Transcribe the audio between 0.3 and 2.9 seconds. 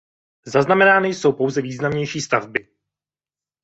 Zaznamenány jsou pouze významnější stavby.